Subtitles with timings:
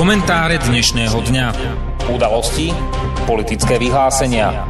[0.00, 1.46] Komentáre dnešného dňa.
[2.08, 2.72] Udalosti,
[3.28, 4.64] politické vyhlásenia.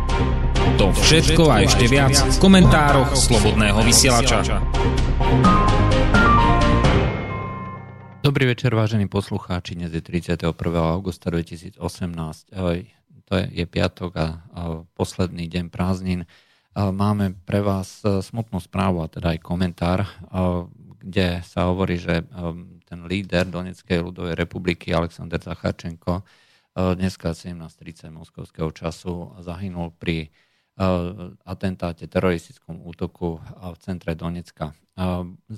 [0.74, 4.58] To všetko a ešte viac v komentároch Slobodného vysielača.
[8.26, 9.78] Dobrý večer, vážení poslucháči.
[9.78, 10.50] Dnes je 31.
[10.82, 11.78] augusta 2018.
[13.30, 14.26] To je piatok a
[14.98, 16.26] posledný deň prázdnin.
[16.74, 20.10] Máme pre vás e, smutnú správu, a teda aj komentár,
[20.98, 22.26] kde sa hovorí, že
[22.90, 30.30] ten líder Donetskej ľudovej republiky Aleksandr Zacharčenko eh, dneska 17.30 moskovského času zahynul pri eh,
[31.46, 34.74] atentáte, teroristickom útoku eh, v centre Donecka.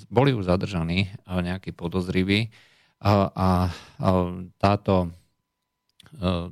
[0.07, 2.55] Boli už zadržaní nejakí podozriví
[3.03, 3.75] a
[4.55, 5.11] táto,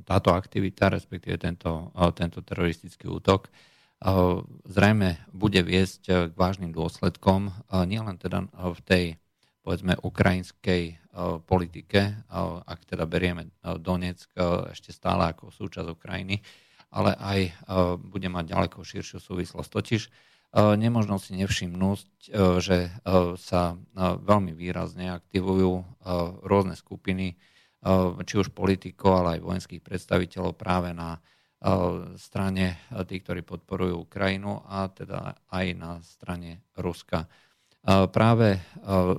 [0.03, 3.47] táto aktivita, respektíve tento, tento teroristický útok,
[4.67, 7.55] zrejme bude viesť k vážnym dôsledkom,
[7.87, 9.03] nielen teda v tej
[9.61, 10.97] povedzme ukrajinskej eh,
[11.45, 12.15] politike, eh,
[12.65, 14.33] ak teda berieme eh, Donetsk
[14.73, 16.41] ešte stále ako súčasť Ukrajiny,
[16.91, 17.39] ale aj
[18.03, 19.69] bude mať ďaleko širšiu súvislosť.
[19.71, 20.01] Totiž
[20.75, 22.91] nemožno si nevšimnúť, že
[23.39, 25.87] sa veľmi výrazne aktivujú
[26.43, 27.39] rôzne skupiny,
[28.27, 31.23] či už politikov, ale aj vojenských predstaviteľov práve na
[32.19, 37.31] strane tých, ktorí podporujú Ukrajinu a teda aj na strane Ruska.
[37.87, 38.61] Práve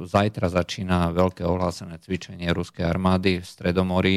[0.07, 4.17] zajtra začína veľké ohlásené cvičenie ruskej armády v Stredomorí,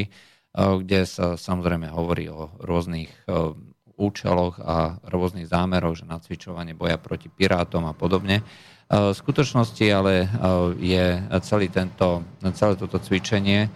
[0.56, 3.10] kde sa samozrejme hovorí o rôznych
[3.96, 8.46] účeloch a rôznych zámeroch, že nacvičovanie boja proti pirátom a podobne.
[8.86, 10.30] V skutočnosti ale
[10.78, 11.04] je
[11.42, 12.22] celý tento,
[12.54, 13.66] celé toto cvičenie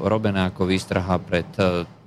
[0.00, 1.44] robené ako výstraha pred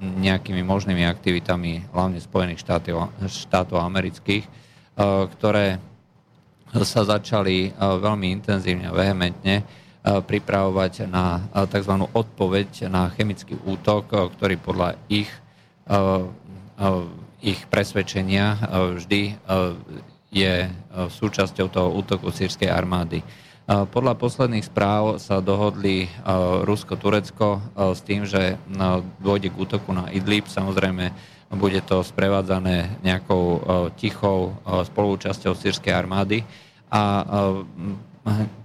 [0.01, 4.49] nejakými možnými aktivitami hlavne Spojených štátov, štátov amerických,
[5.37, 5.77] ktoré
[6.81, 9.63] sa začali e, veľmi intenzívne a vehementne e,
[10.01, 11.93] pripravovať na e, tzv.
[12.09, 15.29] odpoveď na chemický útok, ktorý podľa ich,
[17.43, 18.55] ich presvedčenia
[18.97, 19.35] vždy
[20.31, 20.53] je
[20.95, 23.19] súčasťou toho útoku sírskej armády.
[23.67, 26.07] Podľa posledných správ sa dohodli
[26.63, 28.55] Rusko-Turecko s tým, že
[29.19, 30.47] dôjde k útoku na Idlib.
[30.47, 31.11] Samozrejme,
[31.55, 33.61] bude to sprevádzané nejakou
[33.97, 36.41] tichou spolúčasťou sírskej armády.
[36.93, 37.01] A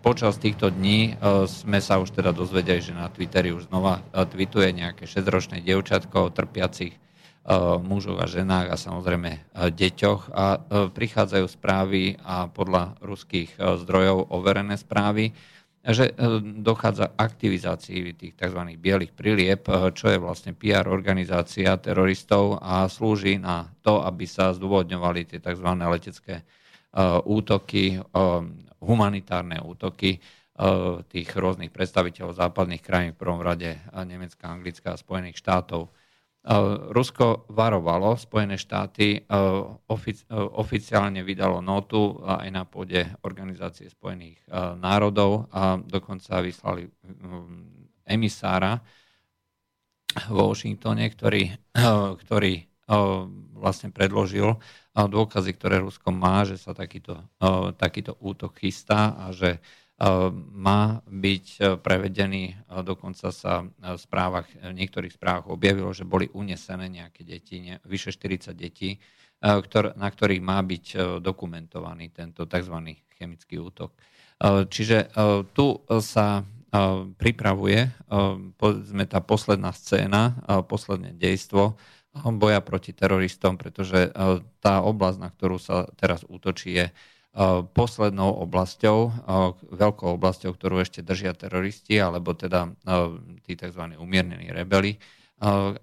[0.04, 1.16] počas týchto dní
[1.48, 6.32] sme sa už teda dozvedeli, že na Twitteri už znova tweetuje nejaké 6-ročné dievčatko o
[6.34, 6.94] trpiacich
[7.80, 10.22] mužoch a ženách a samozrejme deťoch.
[10.36, 10.60] A
[10.92, 15.32] prichádzajú správy a podľa ruských zdrojov overené správy,
[15.84, 16.12] že
[16.62, 18.60] dochádza k aktivizácii tých tzv.
[18.76, 19.62] bielých prilieb,
[19.94, 25.68] čo je vlastne PR organizácia teroristov a slúži na to, aby sa zdôvodňovali tie tzv.
[25.78, 26.44] letecké
[26.88, 28.40] Eh, útoky, eh,
[28.80, 35.36] humanitárne útoky eh, tých rôznych predstaviteľov západných krajín, v prvom rade Nemecka, Anglická a Spojených
[35.36, 35.92] štátov.
[36.94, 39.26] Rusko varovalo Spojené štáty,
[40.54, 44.38] oficiálne vydalo notu aj na pôde Organizácie spojených
[44.78, 48.80] národov a dokonca vyslali mm, emisára
[50.32, 51.52] vo Washingtone, ktorý,
[52.22, 52.64] ktorý
[53.52, 54.56] vlastne predložil
[54.96, 57.20] dôkazy, ktoré Rusko má, že sa takýto,
[57.76, 59.60] takýto útok chystá a že
[60.54, 62.54] má byť e, prevedený.
[62.86, 68.14] Dokonca sa v správach, v niektorých správach objavilo, že boli unesené nejaké deti, ne, vyše
[68.14, 68.98] 40 detí, e,
[69.42, 72.94] ktor, na ktorých má byť e, dokumentovaný tento tzv.
[73.18, 73.90] chemický útok.
[74.70, 75.10] Čiže
[75.50, 76.46] tu sa
[77.18, 77.90] pripravuje
[78.54, 80.38] povedzme tá posledná scéna,
[80.70, 81.74] posledné dejstvo,
[82.14, 86.92] boja proti teroristom, pretože e, tá oblasť, na ktorú sa teraz útočí, je e,
[87.70, 89.10] poslednou oblasťou, e,
[89.70, 92.74] veľkou oblasťou, ktorú ešte držia teroristi, alebo teda
[93.46, 93.82] tí tzv.
[93.94, 94.98] umiernení rebeli,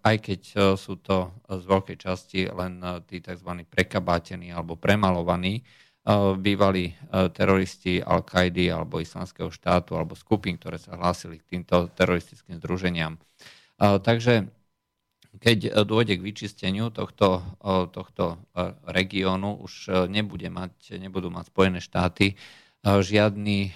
[0.04, 0.42] aj keď
[0.76, 3.64] sú to z veľkej časti len tí tzv.
[3.72, 5.64] prekabátení alebo premalovaní
[6.36, 6.92] bývalí
[7.32, 13.16] teroristi Al-Kaidy alebo Islamského štátu alebo skupín, ktoré sa hlásili k týmto teroristickým združeniam.
[13.80, 14.52] Takže
[15.40, 17.44] keď e, dôjde k vyčisteniu tohto,
[17.92, 18.38] tohto e,
[18.90, 22.38] regiónu, už nebude mať, nebudú mať Spojené štáty
[22.86, 23.74] žiadny,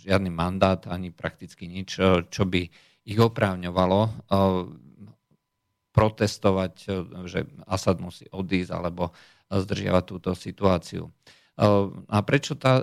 [0.00, 2.00] žiadny mandát ani prakticky nič,
[2.32, 2.72] čo by
[3.04, 4.00] ich oprávňovalo
[5.92, 6.72] protestovať,
[7.28, 9.12] že Asad musí odísť alebo
[9.52, 11.12] zdržiavať túto situáciu.
[12.08, 12.80] A prečo tá,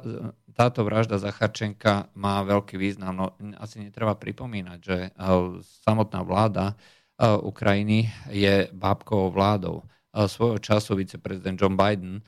[0.53, 3.17] táto vražda Zacharčenka má veľký význam?
[3.17, 3.27] No,
[3.57, 4.97] asi netreba pripomínať, že
[5.81, 6.77] samotná vláda
[7.21, 9.81] Ukrajiny je bábkovou vládou.
[10.13, 12.21] Svojho času viceprezident John Biden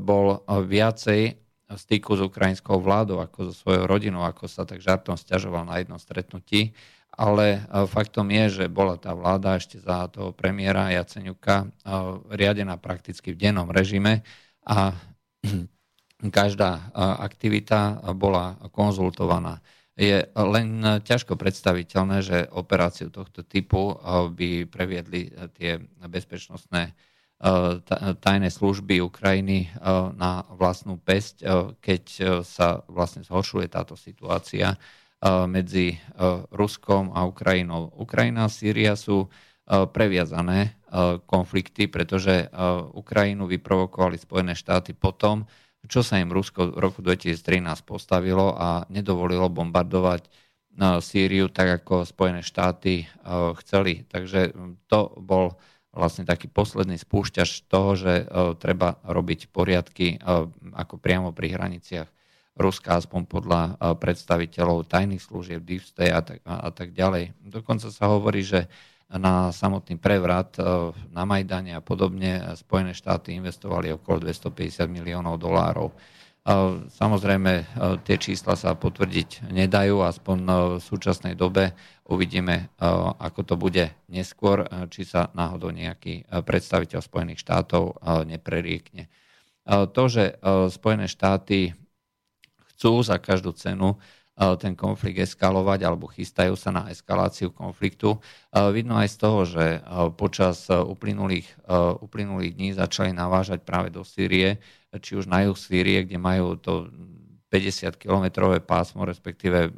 [0.00, 1.36] bol viacej
[1.72, 5.96] styku s ukrajinskou vládou, ako so svojou rodinou, ako sa tak žartom stiažoval na jednom
[5.96, 6.76] stretnutí.
[7.12, 11.68] Ale faktom je, že bola tá vláda ešte za toho premiéra Jaceňuka
[12.32, 14.24] riadená prakticky v dennom režime
[14.64, 14.96] a
[16.40, 19.60] každá aktivita bola konzultovaná.
[19.92, 20.68] Je len
[21.04, 23.92] ťažko predstaviteľné, že operáciu tohto typu
[24.32, 25.76] by previedli tie
[26.08, 26.96] bezpečnostné
[28.22, 29.68] tajné služby Ukrajiny
[30.16, 31.44] na vlastnú pesť,
[31.82, 32.02] keď
[32.46, 34.80] sa vlastne zhoršuje táto situácia
[35.50, 36.00] medzi
[36.54, 37.92] Ruskom a Ukrajinou.
[37.98, 39.28] Ukrajina a Sýria sú
[39.68, 40.78] previazané
[41.28, 42.48] konflikty, pretože
[42.96, 45.44] Ukrajinu vyprovokovali Spojené štáty potom,
[45.90, 50.30] čo sa im Rusko v roku 2013 postavilo a nedovolilo bombardovať
[51.04, 53.04] Sýriu tak, ako Spojené štáty
[53.60, 54.08] chceli.
[54.08, 54.56] Takže
[54.88, 55.60] to bol
[55.92, 60.16] vlastne taký posledný spúšťač toho, že uh, treba robiť poriadky
[60.72, 62.08] ako priamo pri hraniciach
[62.52, 63.60] Ruska, aspoň podľa
[63.96, 67.32] predstaviteľov tajných služieb, Deep a tak, a tak ďalej.
[67.40, 68.68] Dokonca sa hovorí, že
[69.16, 75.92] na samotný prevrat uh, na Majdane a podobne Spojené štáty investovali okolo 250 miliónov dolárov.
[76.90, 77.52] Samozrejme,
[78.02, 80.38] tie čísla sa potvrdiť nedajú, aspoň
[80.74, 81.70] v súčasnej dobe
[82.02, 82.74] uvidíme,
[83.22, 89.06] ako to bude neskôr, či sa náhodou nejaký predstaviteľ Spojených štátov nepreriekne.
[89.70, 90.42] To, že
[90.74, 91.78] Spojené štáty
[92.74, 94.02] chcú za každú cenu
[94.32, 98.16] ten konflikt eskalovať alebo chystajú sa na eskaláciu konfliktu.
[98.72, 99.64] Vidno aj z toho, že
[100.16, 101.68] počas uplynulých,
[102.00, 104.56] uplynulých dní začali navážať práve do Sýrie
[104.92, 106.92] či už na juh Sýrie, kde majú to
[107.48, 109.72] 50-kilometrové pásmo, respektíve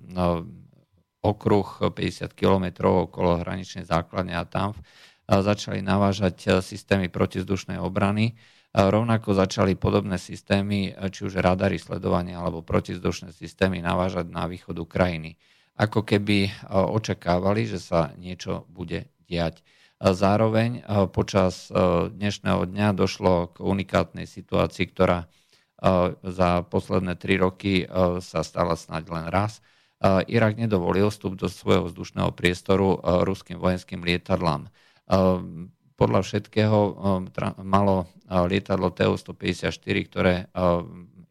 [1.22, 4.74] okruh 50 kilometrov okolo hraničnej základne a tam
[5.26, 8.38] začali navážať systémy protizdušnej obrany.
[8.74, 14.74] Rovnako začali podobné systémy, e, či už radary sledovania alebo protizdušné systémy navážať na východ
[14.82, 15.38] Ukrajiny.
[15.78, 19.62] Ako keby e, očakávali, že sa niečo bude diať.
[20.04, 25.30] Zároveň eh, počas eh, dnešného dňa došlo k unikátnej situácii, ktorá
[26.24, 27.84] za posledné tri roky
[28.24, 29.60] sa stala snáď len raz.
[30.32, 34.72] Irak nedovolil vstup do svojho vzdušného priestoru ruským vojenským lietadlám.
[35.94, 36.78] Podľa všetkého
[37.62, 40.34] malo lietadlo Tu-154, ktoré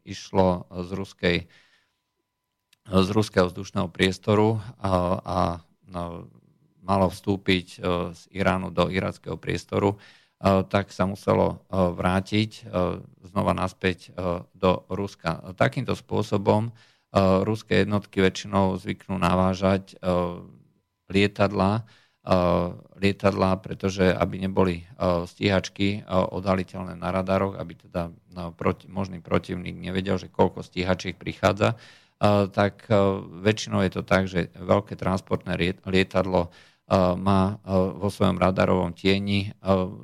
[0.08, 1.36] išlo z, ruskej,
[2.88, 5.38] z ruského vzdušného priestoru a, a
[5.84, 6.28] no,
[6.84, 7.80] malo vstúpiť
[8.12, 9.96] z Iránu do irackého priestoru,
[10.44, 12.68] tak sa muselo vrátiť
[13.24, 14.12] znova naspäť
[14.52, 15.56] do Ruska.
[15.56, 16.72] Takýmto spôsobom
[17.44, 19.96] ruské jednotky väčšinou zvyknú navážať
[21.08, 21.88] lietadla,
[22.96, 24.88] lietadla, pretože aby neboli
[25.28, 28.08] stíhačky odhaliteľné na radaroch, aby teda
[28.56, 31.76] proti, možný protivník nevedel, že koľko stíhačiek prichádza,
[32.56, 32.88] tak
[33.44, 35.52] väčšinou je to tak, že veľké transportné
[35.84, 36.48] lietadlo
[37.20, 37.60] má
[37.96, 39.52] vo svojom radarovom tieni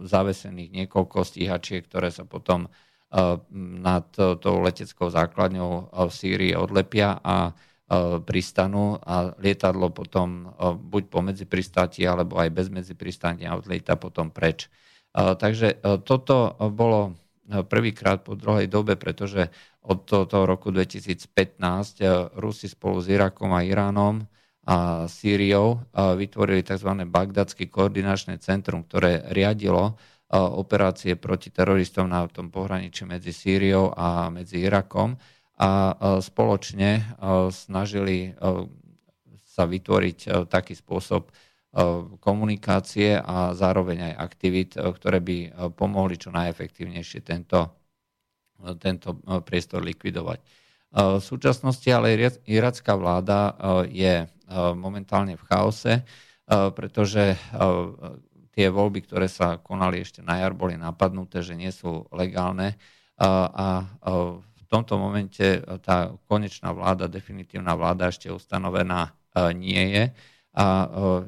[0.05, 2.69] zavesených niekoľko stíhačiek, ktoré sa potom
[3.81, 7.57] nad tou leteckou základňou v Sýrii odlepia a
[8.23, 14.71] pristanú a lietadlo potom buď pomedzi pristáti alebo aj bez medzi pristáti odlieta potom preč.
[15.15, 17.19] Takže toto bolo
[17.51, 19.51] prvýkrát po druhej dobe, pretože
[19.83, 21.59] od toho roku 2015
[22.39, 24.23] Rusi spolu s Irakom a Iránom
[24.71, 25.83] a Sýriou
[26.15, 26.95] vytvorili tzv.
[27.11, 29.99] Bagdadské koordinačné centrum, ktoré riadilo
[30.31, 35.19] operácie proti teroristom na tom pohraničí medzi Sýriou a medzi Irakom
[35.61, 35.93] a
[36.25, 37.05] spoločne
[37.53, 38.33] snažili
[39.45, 41.29] sa vytvoriť taký spôsob
[42.25, 45.37] komunikácie a zároveň aj aktivít, ktoré by
[45.77, 47.77] pomohli čo najefektívnejšie tento,
[48.81, 50.41] tento priestor likvidovať.
[50.91, 52.17] V súčasnosti ale
[52.49, 53.55] iracká vláda
[53.87, 54.27] je
[54.75, 56.03] momentálne v chaose,
[56.49, 57.39] pretože
[58.51, 62.75] tie voľby, ktoré sa konali ešte na jar, boli napadnuté, že nie sú legálne
[63.21, 63.87] a
[64.71, 69.11] tomto momente tá konečná vláda, definitívna vláda ešte ustanovená
[69.55, 70.05] nie je
[70.51, 70.67] a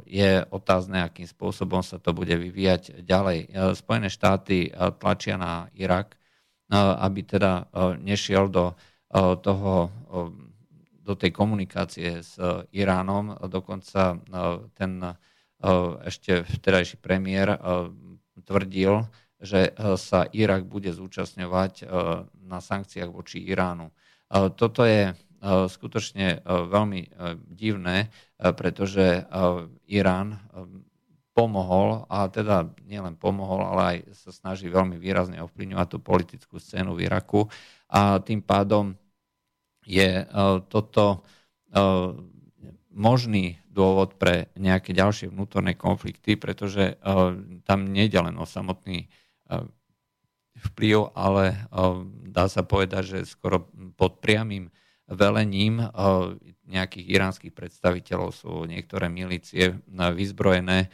[0.06, 3.54] je otázne, akým spôsobom sa to bude vyvíjať ďalej.
[3.78, 6.18] Spojené štáty tlačia na Irak,
[6.74, 7.70] aby teda
[8.02, 8.74] nešiel do
[9.42, 9.94] toho
[11.02, 13.34] do tej komunikácie s e, Iránom.
[13.50, 14.16] Dokonca e,
[14.72, 15.12] ten e,
[16.06, 17.58] ešte vtedajší premiér
[18.42, 19.06] tvrdil,
[19.42, 21.86] že sa Irak bude zúčastňovať
[22.44, 23.90] na sankciách voči Iránu.
[24.58, 27.00] Toto je skutočne veľmi
[27.50, 29.26] divné, pretože
[29.90, 30.38] Irán
[31.32, 36.92] pomohol, a teda nielen pomohol, ale aj sa snaží veľmi výrazne ovplyvňovať tú politickú scénu
[36.92, 37.48] v Iraku
[37.88, 38.92] a tým pádom
[39.88, 40.28] je
[40.68, 41.24] toto
[42.92, 47.00] možný dôvod pre nejaké ďalšie vnútorné konflikty, pretože
[47.64, 49.08] tam nejde len o samotný
[50.62, 51.66] vplyv, ale
[52.30, 53.66] dá sa povedať, že skoro
[53.98, 54.70] pod priamým
[55.10, 55.82] velením
[56.64, 60.88] nejakých iránskych predstaviteľov sú niektoré milície vyzbrojené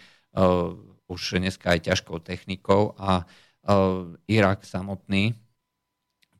[1.09, 3.29] už dneska aj ťažkou technikou a
[4.27, 5.37] Irak samotný.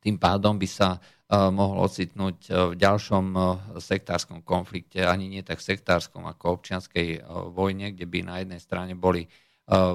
[0.01, 0.97] Tým pádom by sa
[1.29, 3.25] mohol ocitnúť v ďalšom
[3.77, 7.21] sektárskom konflikte, ani nie tak sektárskom ako občianskej
[7.53, 9.29] vojne, kde by na jednej strane boli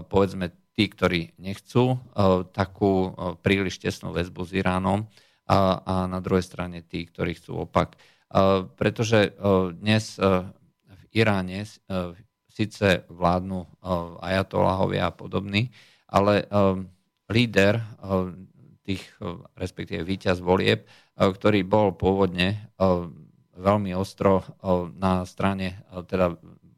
[0.09, 2.03] povedzme tí, ktorí nechcú
[2.51, 5.07] takú príliš tesnú väzbu s Iránom
[5.47, 7.95] a, na druhej strane tí, ktorí chcú opak.
[8.75, 9.39] Pretože
[9.79, 11.63] dnes v Iráne
[12.51, 13.67] síce vládnu
[14.19, 15.71] ajatolahovia a podobní,
[16.11, 16.51] ale
[17.31, 17.79] líder
[18.83, 19.07] tých,
[19.55, 22.69] respektíve víťaz volieb, ktorý bol pôvodne
[23.55, 24.43] veľmi ostro
[24.99, 26.35] na strane teda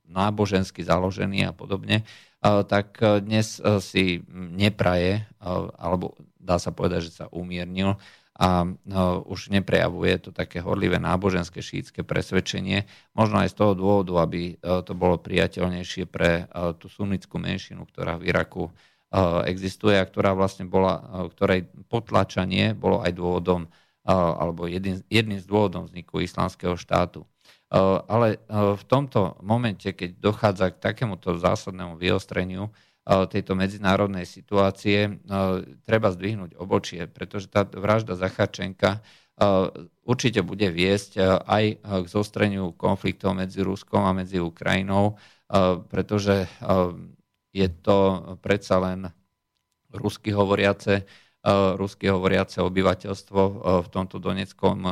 [0.07, 2.05] nábožensky založený a podobne,
[2.45, 5.25] tak dnes si nepraje,
[5.79, 7.99] alebo dá sa povedať, že sa umiernil
[8.37, 8.69] a
[9.25, 12.85] už neprejavuje to také horlivé náboženské šítske presvedčenie.
[13.17, 17.89] Možno aj z toho dôvodu, aby e, to bolo priateľnejšie pre e, tú sunnickú menšinu,
[17.89, 18.73] ktorá v Iraku e,
[19.49, 21.01] existuje a ktorá vlastne bola,
[21.33, 23.73] ktorej potlačanie bolo aj dôvodom
[24.07, 27.27] alebo jedným, jedným z dôvodom vzniku islamského štátu.
[27.73, 32.71] Ale v tomto momente, keď dochádza k takémuto zásadnému vyostreniu,
[33.07, 35.23] tejto medzinárodnej situácie
[35.87, 39.03] treba zdvihnúť obočie, pretože tá vražda Zacharčenka
[40.03, 45.19] určite bude viesť aj k zostreniu konfliktov medzi Ruskom a medzi Ukrajinou,
[45.87, 46.51] pretože
[47.55, 47.99] je to
[48.43, 49.07] predsa len
[49.95, 51.07] rusky hovoriace,
[51.79, 53.41] rusky hovoriace obyvateľstvo
[53.87, 54.83] v tomto doneckom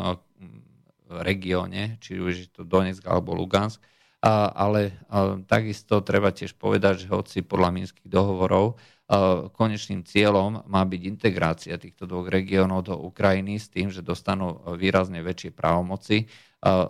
[1.09, 3.81] regióne, či už je to Donetsk alebo Lugansk,
[4.25, 10.65] a, ale a, takisto treba tiež povedať, že hoci podľa minských dohovorov a, konečným cieľom
[10.65, 16.25] má byť integrácia týchto dvoch regiónov do Ukrajiny s tým, že dostanú výrazne väčšie právomoci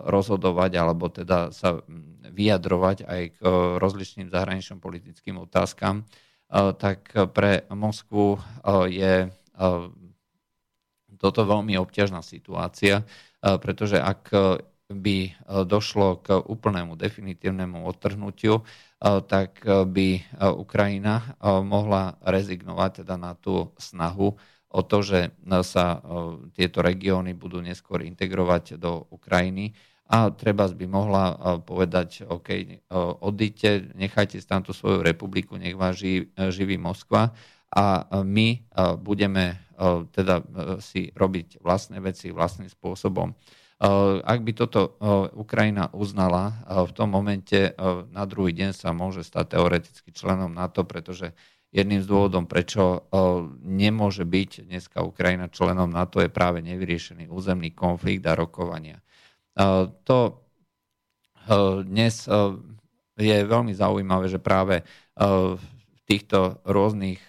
[0.07, 1.83] rozhodovať alebo teda sa
[2.31, 3.39] vyjadrovať aj k
[3.75, 6.07] rozličným zahraničným politickým otázkam,
[6.79, 8.39] tak pre Moskvu
[8.87, 9.27] je
[11.19, 13.03] toto veľmi obťažná situácia,
[13.45, 14.33] pretože ak
[14.89, 15.31] by e,
[15.65, 18.63] došlo k úplnému definitívnemu odtrhnutiu, e,
[19.25, 20.07] tak e, by
[20.55, 24.37] Ukrajina mohla rezignovať teda na tú snahu
[24.75, 25.31] o to, že
[25.63, 26.03] sa
[26.51, 29.71] tieto regióny budú neskôr integrovať do Ukrajiny.
[30.11, 31.25] A treba by mohla
[31.63, 32.83] povedať, OK,
[33.23, 35.95] odíďte, nechajte si tamto svoju republiku, nech vás
[36.51, 37.31] živí Moskva.
[37.71, 38.67] A my
[38.99, 39.64] budeme
[40.11, 40.41] teda
[40.79, 43.35] si robiť vlastné veci vlastným spôsobom.
[43.75, 47.75] Eh, ak by toto eh, Ukrajina uznala, eh, v tom momente
[48.11, 51.35] na druhý deň sa môže stať teoreticky členom NATO, pretože
[51.75, 53.03] jedným z dôvodom, prečo
[53.59, 59.03] nemôže byť dneska Ukrajina členom NATO, je práve nevyriešený územný konflikt a rokovania.
[60.07, 60.19] To
[61.83, 62.15] dnes
[63.19, 64.87] je veľmi zaujímavé, že práve
[66.05, 67.19] týchto rôznych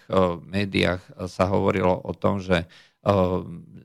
[0.45, 2.69] médiách sa hovorilo o tom, že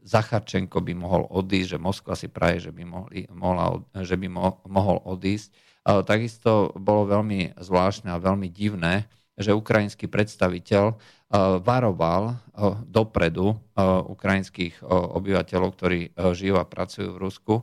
[0.02, 4.60] Zacharčenko by mohol odísť, že Moskva si praje, že by, mohli, mohla, že by mo,
[4.68, 5.54] mohol odísť.
[5.82, 9.06] Takisto bolo veľmi zvláštne a veľmi divné,
[9.38, 10.98] že ukrajinský predstaviteľ
[11.64, 12.36] varoval
[12.84, 13.56] dopredu
[14.12, 16.00] ukrajinských obyvateľov, ktorí
[16.36, 17.54] žijú a pracujú v Rusku,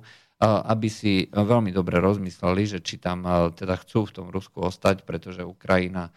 [0.41, 5.43] aby si veľmi dobre rozmysleli, že či tam teda chcú v tom Rusku ostať, pretože
[5.43, 6.09] Ukrajina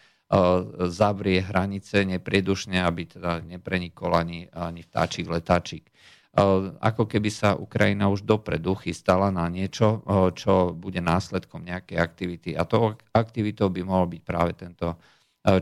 [0.89, 5.93] zavrie hranice nepriedušne, aby teda neprenikol ani, ani vtáčik, letáčik.
[6.81, 10.01] Ako keby sa Ukrajina už dopredu chystala na niečo,
[10.33, 12.51] čo bude následkom nejakej aktivity.
[12.57, 14.97] A to aktivitou by mohol byť práve tento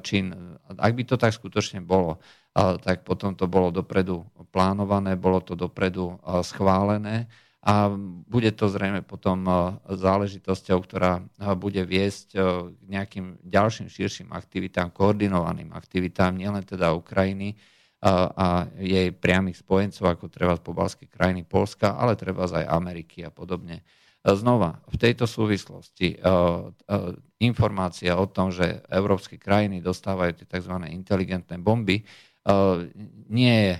[0.06, 0.30] čin.
[0.78, 2.22] Ak by to tak skutočne bolo,
[2.54, 4.22] tak potom to bolo dopredu
[4.54, 6.14] plánované, bolo to dopredu
[6.46, 7.26] schválené
[7.60, 7.92] a
[8.24, 9.52] bude to zrejme potom e,
[9.92, 11.22] záležitosťou, ktorá e,
[11.60, 12.38] bude viesť e,
[12.72, 17.60] k nejakým ďalším širším aktivitám, koordinovaným aktivitám, nielen teda Ukrajiny
[18.00, 23.28] a, jej priamých spojencov, ako treba z pobalskej krajiny Polska, ale treba aj Ameriky a
[23.28, 23.84] podobne.
[24.24, 26.16] Znova, v tejto súvislosti
[27.44, 30.80] informácia o tom, že európske krajiny dostávajú tie tzv.
[30.88, 32.00] inteligentné bomby,
[33.28, 33.74] nie je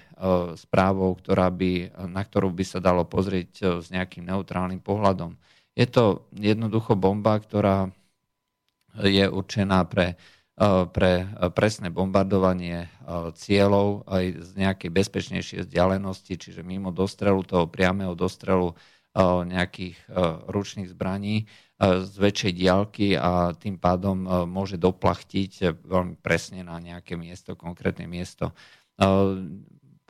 [0.61, 5.35] správou, ktorá by, na ktorú by sa dalo pozrieť s nejakým neutrálnym pohľadom.
[5.73, 7.89] Je to jednoducho bomba, ktorá
[9.01, 10.21] je určená pre,
[10.93, 11.13] pre
[11.57, 12.91] presné bombardovanie
[13.33, 18.77] cieľov aj z nejakej bezpečnejšej vzdialenosti, čiže mimo dostrelu, toho priamého dostrelu
[19.19, 20.07] nejakých
[20.47, 21.51] ručných zbraní
[21.83, 28.55] z väčšej diálky a tým pádom môže doplachtiť veľmi presne na nejaké miesto, konkrétne miesto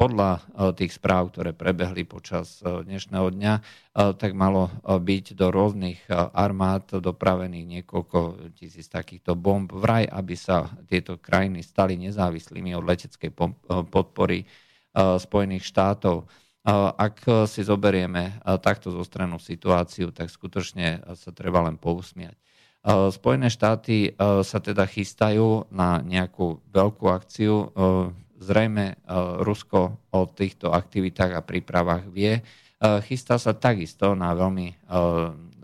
[0.01, 0.41] podľa e,
[0.81, 3.63] tých správ, ktoré prebehli počas e, dnešného dňa, e,
[4.17, 11.21] tak malo byť do rôznych armád dopravených niekoľko tisíc takýchto bomb vraj, aby sa tieto
[11.21, 13.31] krajiny stali nezávislými od leteckej
[13.93, 14.49] podpory
[14.97, 16.27] Spojených štátov.
[16.67, 22.37] Ak si zoberieme takto zostrenú situáciu, tak skutočne sa treba len pousmiať.
[22.85, 27.73] Spojené štáty sa teda chystajú na nejakú veľkú akciu
[28.41, 28.95] zrejme e,
[29.45, 32.41] Rusko o týchto aktivitách a prípravách vie.
[32.41, 32.43] E,
[33.05, 34.75] chystá sa takisto na veľmi e,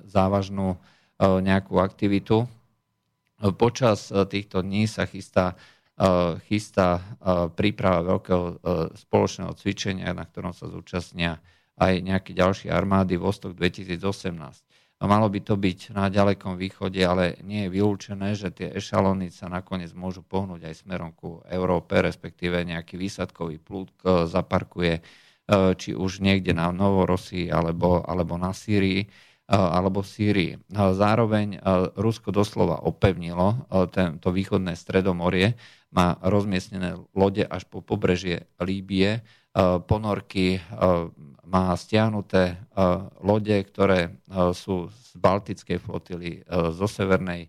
[0.06, 0.76] závažnú
[1.16, 2.44] nejakú aktivitu.
[3.56, 5.56] Počas týchto dní sa chystá,
[6.44, 7.00] chystá
[7.56, 8.60] príprava veľkého
[8.92, 11.40] spoločného cvičenia, na ktorom sa zúčastnia
[11.76, 14.66] aj nejaké ďalšie armády Vostok 2018.
[14.96, 19.52] Malo by to byť na ďalekom východe, ale nie je vylúčené, že tie ešalóny sa
[19.52, 25.00] nakoniec môžu pohnúť aj smerom ku Európe, respektíve nejaký výsadkový plúd zaparkuje e,
[25.76, 29.08] či už niekde na Novorosii alebo, alebo na Sýrii e,
[29.52, 30.52] alebo v Sýrii.
[30.72, 35.60] Zároveň e, Rusko doslova opevnilo tento východné stredomorie,
[35.94, 39.22] má rozmiestnené lode až po pobrežie Líbie,
[39.88, 40.60] ponorky
[41.46, 42.54] má stiahnuté e,
[43.22, 44.10] lode, ktoré e,
[44.52, 47.48] sú z Baltickej flotily, e, zo Severnej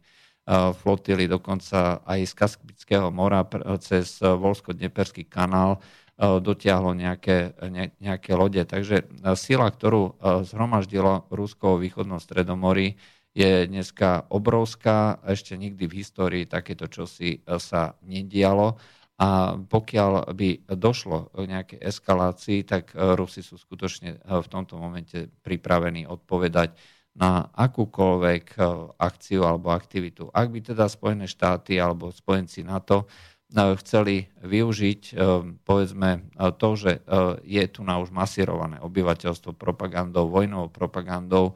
[0.79, 3.43] flotily, dokonca aj z Kaspického mora
[3.83, 5.83] cez Volsko-Dneperský kanál
[6.15, 8.63] dotiahlo nejaké, ne, nejaké lode.
[8.63, 10.15] Takže sila, ktorú
[10.47, 12.95] zhromaždilo Rusko v východnom stredomorí,
[13.37, 15.21] je dneska obrovská.
[15.21, 18.81] Ešte nikdy v histórii takéto čosi sa nedialo
[19.17, 24.77] a pokiaľ by došlo k nejakej eskalácii, tak e, Rusi sú skutočne e, v tomto
[24.77, 26.77] momente pripravení odpovedať
[27.17, 28.57] na akúkoľvek e,
[29.01, 30.29] akciu alebo aktivitu.
[30.29, 33.09] Ak by teda Spojené štáty alebo spojenci NATO
[33.47, 35.15] chceli využiť
[35.63, 36.99] povedzme to, že
[37.47, 41.55] je tu na už masírované obyvateľstvo propagandou, vojnovou propagandou,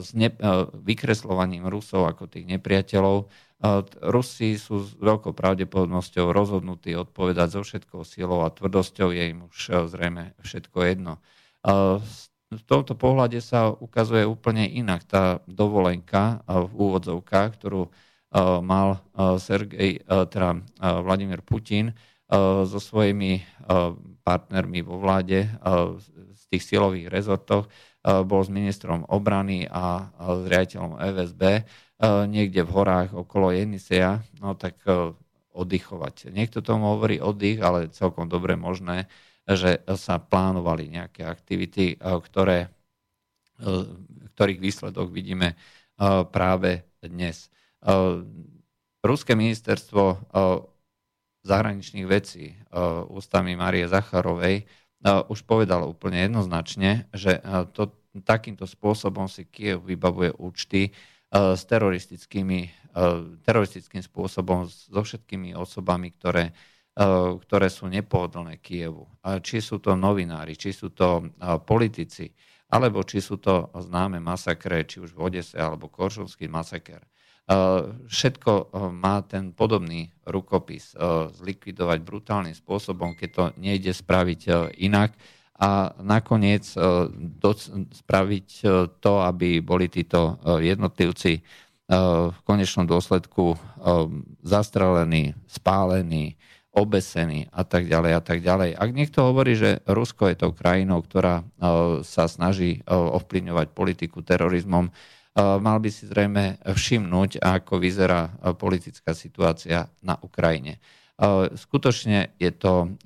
[0.00, 0.16] s
[0.80, 3.28] vykreslovaním Rusov ako tých nepriateľov,
[4.06, 9.90] Rusi sú s veľkou pravdepodobnosťou rozhodnutí odpovedať so všetkou silou a tvrdosťou, je im už
[9.90, 11.18] zrejme všetko jedno.
[12.48, 17.90] V tomto pohľade sa ukazuje úplne inak tá dovolenka v úvodzovkách, ktorú
[18.62, 19.04] mal
[19.36, 21.92] Sergej, teda Vladimír Putin
[22.64, 23.44] so svojimi
[24.22, 25.50] partnermi vo vláde
[26.32, 27.66] z tých silových rezortoch,
[28.24, 31.42] bol s ministrom obrany a s riaditeľom FSB
[31.98, 35.10] E, niekde v horách okolo Jenisea, no tak e,
[35.50, 36.30] oddychovať.
[36.30, 39.10] Niekto tomu hovorí oddych, ale celkom dobre možné,
[39.42, 42.68] že sa plánovali nejaké aktivity, ktoré,
[44.36, 45.56] ktorých výsledok vidíme
[46.30, 47.48] práve dnes.
[49.00, 50.30] Ruské ministerstvo
[51.42, 52.54] zahraničných vecí
[53.08, 54.68] ústami Marie Zacharovej
[55.32, 57.40] už povedalo úplne jednoznačne, že
[57.72, 60.94] to, takýmto spôsobom si Kiev vybavuje účty
[61.28, 66.56] Eh, s teroristickými, eh, teroristickým spôsobom so všetkými osobami, ktoré,
[66.96, 69.04] eh, ktoré sú nepohodlné Kievu.
[69.44, 71.28] Či sú to novinári, či sú to
[71.68, 72.32] politici,
[72.72, 77.04] alebo či sú to známe masakre, či už v Odese alebo Koršovský masaker.
[78.08, 80.92] Všetko má ten podobný rukopis,
[81.32, 85.16] zlikvidovať brutálnym spôsobom, keď to nejde spraviť inak
[85.58, 86.78] a nakoniec e,
[87.90, 88.64] spraviť e,
[89.02, 93.56] to, aby boli títo e, jednotlivci v konečnom dôsledku
[94.44, 96.36] zastrelení, spálení,
[96.68, 98.76] obesení a tak ďalej a tak ďalej.
[98.76, 101.48] Ak niekto hovorí, že Rusko je tou krajinou, ktorá
[102.04, 104.92] sa snaží ovplyvňovať politiku terorizmom,
[105.40, 110.84] mal by si zrejme všimnúť, ako vyzerá politická situácia na Ukrajine.
[111.56, 113.00] Skutočne je to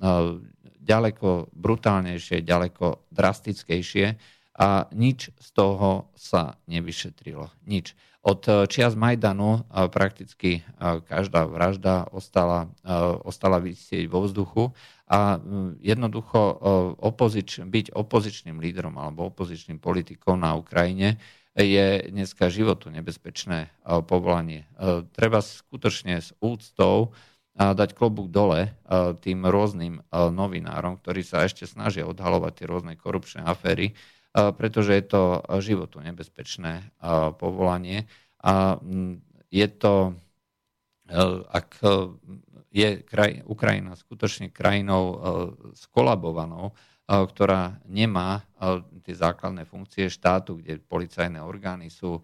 [0.83, 4.19] ďaleko brutálnejšie, ďaleko drastickejšie
[4.53, 7.49] a nič z toho sa nevyšetrilo.
[7.65, 7.97] Nič.
[8.23, 10.63] Od eh, čias Majdanu eh, prakticky eh,
[11.03, 12.71] každá vražda ostala,
[13.27, 14.71] ostala vysieť vo vzduchu
[15.03, 15.37] a
[15.83, 16.39] jednoducho
[16.97, 21.21] opozič, byť opozičným lídrom alebo opozičným politikom na Ukrajine
[21.53, 23.69] je dneska životu nebezpečné
[24.09, 24.65] povolanie.
[25.13, 27.13] Treba skutočne s úctou
[27.53, 28.73] dať klobúk dole
[29.21, 33.93] tým rôznym novinárom, ktorí sa ešte snažia odhalovať tie rôzne korupčné aféry,
[34.33, 35.21] pretože je to
[35.61, 36.81] životu nebezpečné
[37.37, 38.09] povolanie.
[38.41, 38.81] A
[39.53, 40.17] je to,
[41.53, 41.77] ak
[42.73, 45.05] je kraj, Ukrajina skutočne krajinou
[45.77, 46.73] skolabovanou,
[47.05, 48.41] ktorá nemá
[49.05, 52.17] tie základné funkcie štátu, kde policajné orgány sú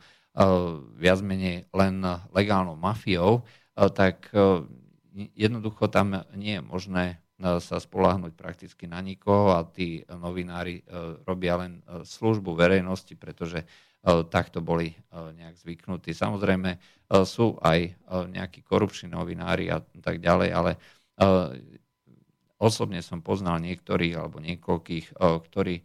[0.98, 2.02] viac menej len
[2.34, 3.46] legálnou mafiou,
[3.78, 4.34] tak
[5.36, 7.06] jednoducho tam nie je možné
[7.40, 10.84] sa spoláhnuť prakticky na nikoho a tí novinári
[11.24, 13.64] robia len službu verejnosti, pretože
[14.28, 16.12] takto boli nejak zvyknutí.
[16.12, 16.80] Samozrejme
[17.24, 17.96] sú aj
[18.32, 20.72] nejakí korupční novinári a tak ďalej, ale
[22.60, 25.80] osobne som poznal niektorých alebo niekoľkých, ktorí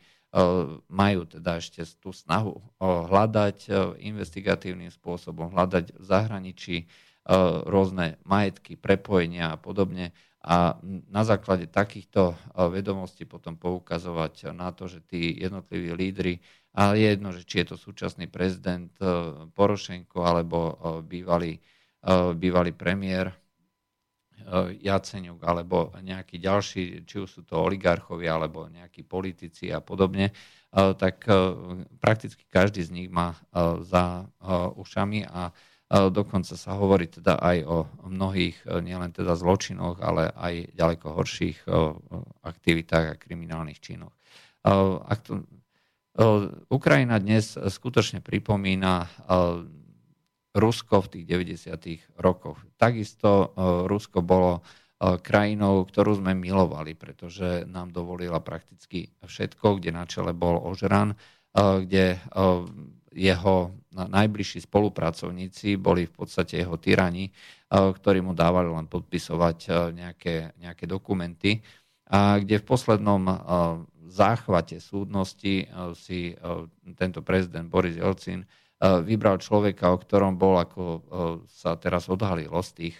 [0.90, 3.70] majú teda ešte tú snahu hľadať
[4.02, 6.76] investigatívnym spôsobom, hľadať v zahraničí
[7.64, 10.12] rôzne majetky, prepojenia a podobne.
[10.44, 10.76] A
[11.08, 16.34] na základe takýchto vedomostí potom poukazovať na to, že tí jednotliví lídry,
[16.74, 18.90] a je jedno, že či je to súčasný prezident
[19.54, 21.62] Porošenko alebo bývalý,
[22.34, 23.30] bývalý premiér
[24.82, 30.34] Jaceňuk alebo nejakí ďalší, či už sú to oligarchovia alebo nejakí politici a podobne,
[30.74, 31.24] tak
[32.02, 33.38] prakticky každý z nich má
[33.86, 34.26] za
[34.74, 35.54] ušami a
[35.94, 37.78] dokonca sa hovorí teda aj o
[38.10, 41.58] mnohých nielen teda zločinoch, ale aj ďaleko horších
[42.42, 44.14] aktivitách a kriminálnych činoch.
[46.66, 49.06] Ukrajina dnes skutočne pripomína
[50.54, 52.22] Rusko v tých 90.
[52.22, 52.62] rokoch.
[52.78, 53.46] Takisto e,
[53.90, 60.30] Rusko bolo e, krajinou, ktorú sme milovali, pretože nám dovolila prakticky všetko, kde na čele
[60.30, 61.16] bol Ožran, e,
[61.82, 62.22] kde
[63.14, 67.30] jeho najbližší spolupracovníci boli v podstate jeho tyrani,
[67.70, 69.58] ktorí mu dávali len podpisovať
[69.94, 71.62] nejaké, nejaké dokumenty.
[72.10, 73.22] A kde v poslednom
[74.10, 75.64] záchvate súdnosti
[75.96, 76.20] si
[76.98, 78.44] tento prezident Boris Jelcin
[78.82, 80.82] vybral človeka, o ktorom bol, ako
[81.48, 82.96] sa teraz odhalilo z tých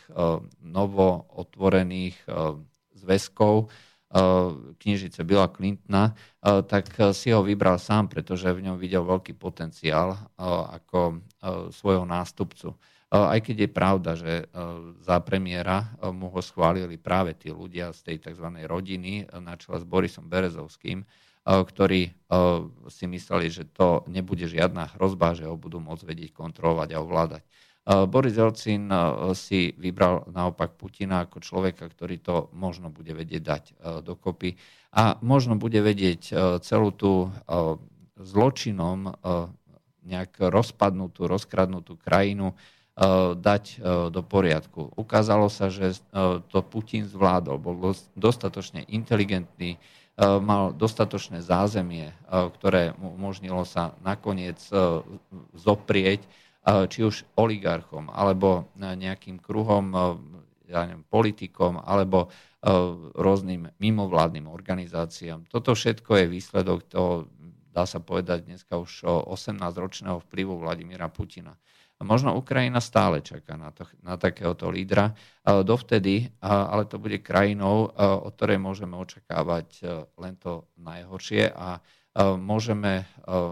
[0.64, 2.16] novo otvorených
[2.96, 3.68] zväzkov
[4.78, 6.14] knižice Billa Clintona,
[6.70, 10.14] tak si ho vybral sám, pretože v ňom videl veľký potenciál
[10.70, 11.18] ako
[11.74, 12.78] svojho nástupcu.
[13.10, 14.46] Aj keď je pravda, že
[15.02, 18.46] za premiéra mu ho schválili práve tí ľudia z tej tzv.
[18.66, 21.02] rodiny na čele s Borisom Berezovským,
[21.44, 22.10] ktorí
[22.90, 27.42] si mysleli, že to nebude žiadna hrozba, že ho budú môcť vedieť kontrolovať a ovládať.
[27.84, 28.88] Boris Jelcin
[29.36, 33.64] si vybral naopak Putina ako človeka, ktorý to možno bude vedieť dať
[34.00, 34.56] dokopy
[34.96, 36.32] a možno bude vedieť
[36.64, 37.28] celú tú
[38.16, 39.12] zločinom
[40.00, 42.56] nejak rozpadnutú, rozkradnutú krajinu
[43.36, 43.64] dať
[44.08, 44.96] do poriadku.
[44.96, 46.00] Ukázalo sa, že
[46.48, 49.76] to Putin zvládol, bol dostatočne inteligentný,
[50.14, 55.02] Eh, mal dostatočné zázemie, eh, ktoré mu umožnilo sa nakoniec eh,
[55.58, 56.22] zoprieť
[56.64, 59.92] či už oligarchom, alebo nejakým kruhom,
[60.64, 62.32] ja neviem, politikom, alebo
[63.14, 65.44] rôznym mimovládnym organizáciám.
[65.52, 67.28] Toto všetko je výsledok toho,
[67.68, 71.52] dá sa povedať dneska už 18-ročného vplyvu Vladimíra Putina.
[72.02, 75.14] Možno Ukrajina stále čaká na, to, na takéhoto lídra.
[75.46, 79.82] Dovtedy, ale to bude krajinou, od ktorej môžeme očakávať e,
[80.18, 81.80] len to najhoršie a e,
[82.22, 83.04] môžeme e,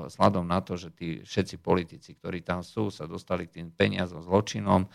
[0.06, 4.22] vzhľadom na to, že tí všetci politici, ktorí tam sú, sa dostali k tým peniazom,
[4.22, 4.86] zločinom,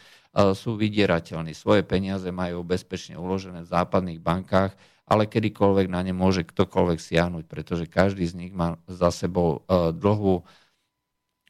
[0.54, 1.58] sú vydierateľní.
[1.58, 4.78] Svoje peniaze majú bezpečne uložené v západných bankách,
[5.10, 9.66] ale kedykoľvek na ne môže ktokoľvek siahnuť, pretože každý z nich má za sebou
[9.98, 10.46] dlhú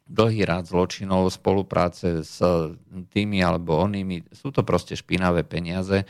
[0.07, 2.39] dlhý rád zločinov, spolupráce s
[3.11, 4.23] tými alebo onými.
[4.31, 6.07] Sú to proste špinavé peniaze,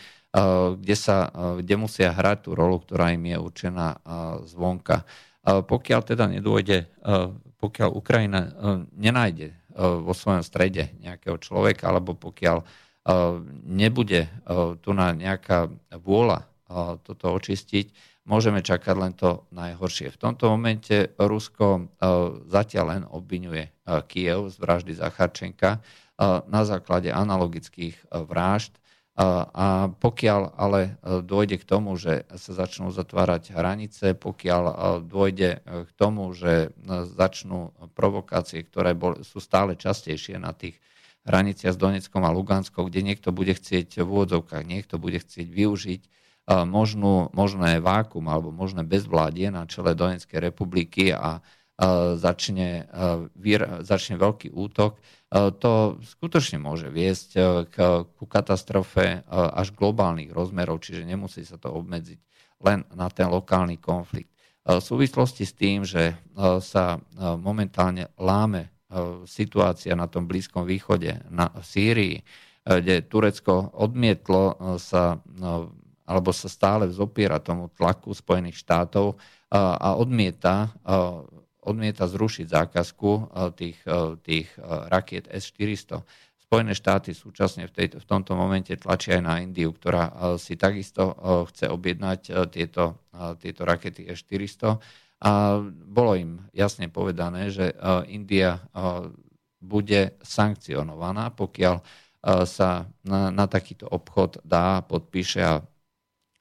[0.78, 3.98] kde, sa, kde musia hrať tú rolu, ktorá im je určená
[4.46, 5.02] zvonka.
[5.48, 6.92] Pokiaľ teda nedôjde,
[7.64, 8.52] pokiaľ Ukrajina
[8.92, 12.68] nenájde vo svojom strede nejakého človeka, alebo pokiaľ
[13.64, 14.28] nebude
[14.84, 16.44] tu na nejaká vôľa
[17.08, 20.12] toto očistiť, môžeme čakať len to najhoršie.
[20.12, 21.82] V tomto momente Rusko e,
[22.52, 23.72] zatiaľ len obvinuje e,
[24.06, 25.80] Kiev z vraždy Zacharčenka e,
[26.52, 28.76] na základe analogických vražd.
[29.18, 34.64] A pokiaľ ale dôjde k tomu, že sa začnú zatvárať hranice, pokiaľ
[35.02, 36.70] dôjde k tomu, že
[37.18, 38.94] začnú provokácie, ktoré
[39.26, 40.78] sú stále častejšie na tých
[41.26, 46.02] hraniciach s Doneckom a Luganskou, kde niekto bude chcieť v úvodzovkách, niekto bude chcieť využiť
[46.70, 51.42] možnú, možné vákum alebo možné bezvládie na čele Donetskej republiky a
[52.18, 52.90] začne,
[53.86, 54.98] začne veľký útok,
[55.62, 57.30] to skutočne môže viesť
[57.70, 57.76] k,
[58.08, 62.20] ku katastrofe až globálnych rozmerov, čiže nemusí sa to obmedziť
[62.66, 64.34] len na ten lokálny konflikt.
[64.66, 66.18] V súvislosti s tým, že
[66.66, 66.98] sa
[67.38, 68.74] momentálne láme
[69.30, 72.24] situácia na tom Blízkom východe, na, Sýrii,
[72.64, 75.20] kde Turecko odmietlo sa,
[76.08, 79.16] alebo sa stále vzopiera tomu tlaku Spojených štátov
[79.54, 80.72] a odmieta,
[81.68, 83.12] odmieta zrušiť zákazku
[83.60, 83.84] tých,
[84.24, 84.48] tých
[84.88, 86.02] rakiet S-400.
[86.48, 91.12] Spojené štáty súčasne v, tejto, v tomto momente tlačia aj na Indiu, ktorá si takisto
[91.52, 93.04] chce objednať tieto,
[93.44, 94.80] tieto rakety S-400.
[95.28, 97.76] A bolo im jasne povedané, že
[98.08, 98.64] India
[99.60, 101.84] bude sankcionovaná, pokiaľ
[102.48, 105.60] sa na, na takýto obchod dá, podpíše a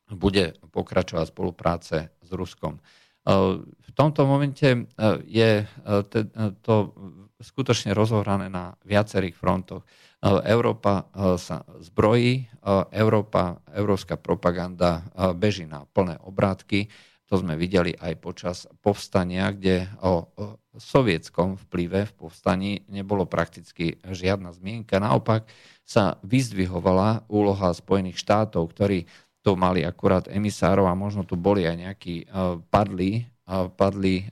[0.06, 2.78] bude pokračovať spolupráce s Ruskom.
[3.26, 4.86] V tomto momente
[5.26, 5.66] je
[6.62, 6.74] to
[7.42, 9.82] skutočne rozohrané na viacerých frontoch.
[10.24, 12.46] Európa sa zbrojí,
[12.94, 16.88] Európa, európska propaganda beží na plné obrátky.
[17.26, 20.30] To sme videli aj počas povstania, kde o
[20.78, 25.02] sovietskom vplyve v povstaní nebolo prakticky žiadna zmienka.
[25.02, 25.50] Naopak
[25.82, 29.10] sa vyzdvihovala úloha Spojených štátov, ktorí
[29.46, 32.26] tu mali akurát emisárov a možno tu boli aj nejakí
[32.66, 33.22] padli,
[33.78, 34.26] padli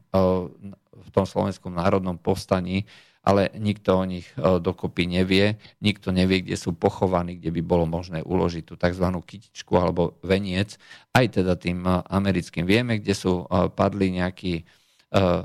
[0.90, 2.82] v tom slovenskom národnom povstaní,
[3.22, 8.26] ale nikto o nich dokopy nevie, nikto nevie, kde sú pochovaní, kde by bolo možné
[8.26, 9.06] uložiť tú tzv.
[9.06, 10.82] kytičku alebo veniec,
[11.14, 12.66] aj teda tým americkým.
[12.66, 13.46] Vieme, kde sú
[13.78, 14.66] padli nejakí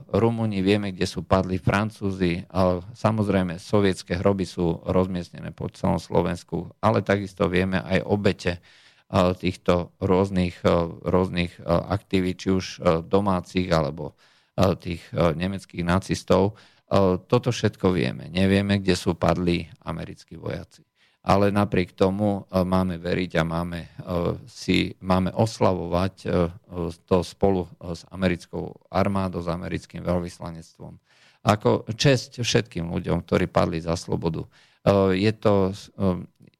[0.09, 2.41] Rumúni, vieme, kde sú padli Francúzi,
[2.97, 8.57] samozrejme sovietské hroby sú rozmiestnené po celom Slovensku, ale takisto vieme aj obete
[9.11, 10.61] týchto rôznych,
[11.01, 12.65] rôznych aktivít, či už
[13.09, 14.13] domácich alebo
[14.77, 16.53] tých nemeckých nacistov.
[17.25, 18.29] Toto všetko vieme.
[18.29, 20.85] Nevieme, kde sú padli americkí vojaci.
[21.19, 23.91] Ale napriek tomu máme veriť a máme,
[24.47, 26.15] si, máme oslavovať
[27.05, 30.95] to spolu s americkou armádou, s americkým veľvyslanectvom.
[31.43, 34.47] Ako česť všetkým ľuďom, ktorí padli za slobodu.
[35.11, 35.75] Je to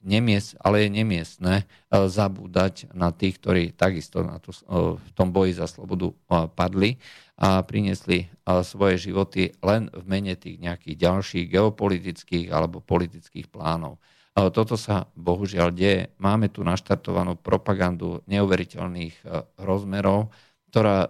[0.09, 4.49] nemiest, ale je nemiestné zabúdať na tých, ktorí takisto na to,
[4.97, 6.09] v tom boji za slobodu
[6.57, 6.97] padli
[7.37, 8.25] a priniesli
[8.65, 14.01] svoje životy len v mene tých nejakých ďalších geopolitických alebo politických plánov.
[14.47, 16.15] Toto sa bohužiaľ deje.
[16.15, 19.23] Máme tu naštartovanú propagandu neuveriteľných e,
[19.59, 20.31] rozmerov,
[20.71, 21.09] ktorá e,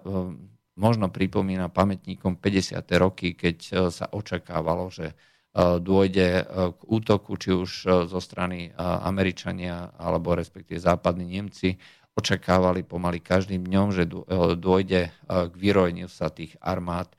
[0.80, 2.82] možno pripomína pamätníkom 50.
[2.98, 5.14] roky, keď e, sa očakávalo, že
[5.58, 6.46] dôjde
[6.78, 7.72] k útoku, či už
[8.06, 11.74] zo strany Američania alebo respektíve západní Nemci
[12.20, 14.12] očakávali pomaly každým dňom, že e,
[14.60, 17.16] dôjde e, k vyrojeniu sa tých armád e,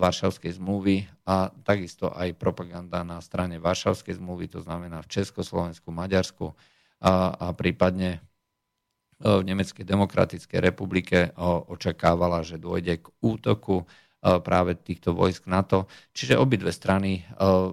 [0.00, 6.56] Varšavskej zmluvy a takisto aj propaganda na strane Varšavskej zmluvy, to znamená v Československu, Maďarsku
[7.04, 8.24] a, a prípadne
[9.16, 11.32] v Nemeckej demokratickej republike
[11.72, 13.88] očakávala, že dôjde k útoku
[14.42, 15.86] práve týchto vojsk NATO.
[16.10, 17.22] Čiže obidve strany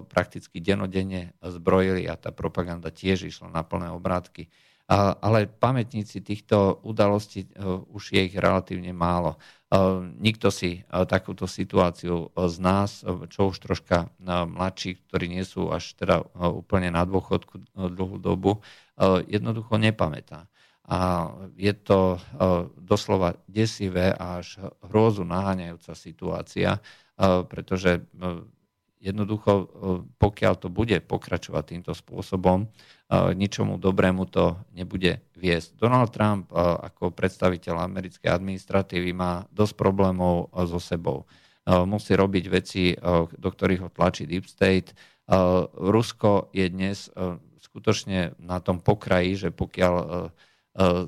[0.06, 4.46] prakticky denodenne zbrojili a tá propaganda tiež išla na plné obrátky
[5.20, 9.32] ale pamätníci týchto udalostí e, už je ich relatívne málo.
[9.32, 9.38] E,
[10.20, 13.00] nikto si e, takúto situáciu z nás,
[13.32, 16.20] čo už troška mladší, ktorí nie sú až teda
[16.52, 18.60] úplne na dôchodku dlhú dobu,
[19.26, 20.46] jednoducho nepamätá.
[20.84, 22.20] A je to
[22.76, 26.76] doslova desivé až hrôzu naháňajúca situácia,
[27.48, 28.04] pretože
[29.00, 29.52] jednoducho,
[30.20, 32.68] pokiaľ to bude pokračovať týmto spôsobom,
[33.12, 35.76] ničomu dobrému to nebude viesť.
[35.76, 41.24] Donald Trump ako predstaviteľ americkej administratívy má dosť problémov so sebou.
[41.64, 42.92] Musí robiť veci,
[43.32, 44.92] do ktorých ho tlačí Deep State.
[45.80, 47.08] Rusko je dnes
[47.64, 50.28] skutočne na tom pokraji, že pokiaľ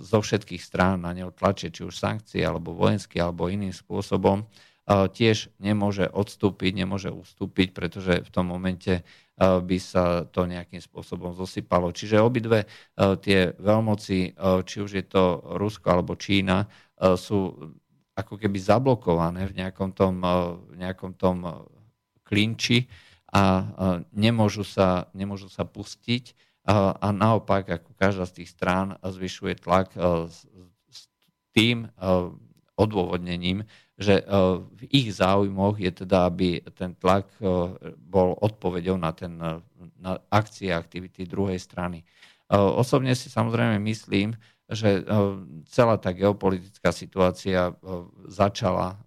[0.00, 4.46] zo všetkých strán na neho tlačí, či už sankcie, alebo vojenský, alebo iným spôsobom,
[4.87, 9.02] tiež nemôže odstúpiť, nemôže ustúpiť, pretože v tom momente
[9.37, 11.90] by sa to nejakým spôsobom zosypalo.
[11.90, 16.70] Čiže obidve tie veľmoci, či už je to Rusko alebo Čína,
[17.18, 17.50] sú
[18.14, 20.22] ako keby zablokované v nejakom tom,
[20.70, 21.66] v nejakom tom
[22.22, 22.87] klinči
[23.35, 23.66] a
[24.14, 29.94] nemôžu sa, nemôžu sa pustiť a naopak, ako každá z tých strán zvyšuje tlak
[30.90, 31.00] s
[31.55, 31.87] tým
[32.74, 33.62] odôvodnením,
[33.96, 34.20] že
[34.76, 37.31] v ich záujmoch je teda, aby ten tlak
[37.96, 39.38] bol odpovedou na, ten,
[39.96, 42.05] na akcie a aktivity druhej strany.
[42.52, 45.07] Osobne si samozrejme myslím, že
[45.70, 47.70] celá tá geopolitická situácia
[48.26, 48.98] začala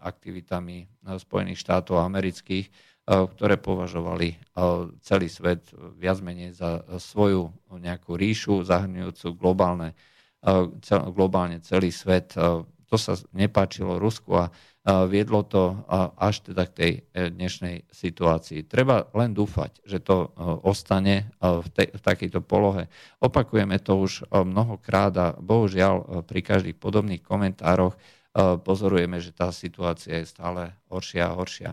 [0.00, 0.88] aktivitami
[1.20, 2.72] Spojených štátov amerických,
[3.06, 4.38] ktoré považovali
[5.02, 9.98] celý svet viac menej za svoju nejakú ríšu, zahrňujúcu globálne,
[11.10, 12.38] globálne celý svet,
[12.86, 14.52] to sa nepáčilo Rusku a
[15.08, 15.82] viedlo to
[16.18, 16.92] až teda k tej
[17.34, 18.66] dnešnej situácii.
[18.66, 20.30] Treba len dúfať, že to
[20.62, 22.86] ostane v, tej, v takejto polohe.
[23.18, 27.98] Opakujeme to už mnohokrát a bohužiaľ pri každých podobných komentároch
[28.62, 31.70] pozorujeme, že tá situácia je stále horšia a horšia.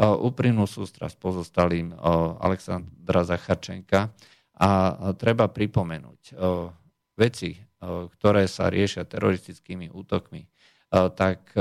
[0.00, 1.94] Úprimnú sústrasť pozostalým
[2.42, 4.10] Alexandra Zacharčenka
[4.58, 4.70] a
[5.14, 6.34] treba pripomenúť
[7.14, 7.54] veci,
[7.86, 10.50] ktoré sa riešia teroristickými útokmi,
[10.90, 11.54] tak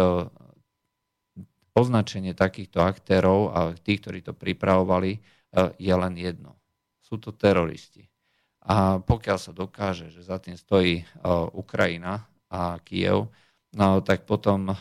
[1.77, 5.21] označenie takýchto aktérov a tých, ktorí to pripravovali,
[5.77, 6.57] je len jedno.
[7.05, 8.09] Sú to teroristi.
[8.65, 11.05] A pokiaľ sa dokáže, že za tým stojí
[11.53, 13.29] Ukrajina a Kiev,
[13.77, 14.73] no, tak potom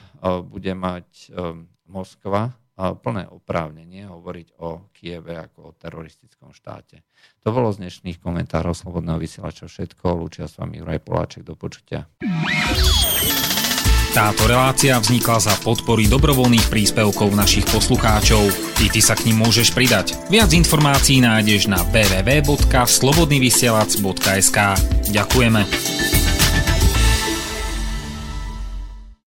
[0.48, 1.36] bude mať
[1.84, 7.04] Moskva plné oprávnenie hovoriť o Kieve ako o teroristickom štáte.
[7.44, 10.16] To bolo z dnešných komentárov Slobodného vysielača všetko.
[10.16, 11.44] Lúčia s vami Juraj Poláček.
[11.44, 12.08] Do počutia.
[14.12, 18.44] Táto relácia vznikla za podpory dobrovoľných príspevkov našich poslucháčov.
[18.76, 20.12] Ty, ty sa k ním môžeš pridať.
[20.28, 24.58] Viac informácií nájdeš na www.slobodnyvysielac.sk
[25.08, 26.12] Ďakujeme.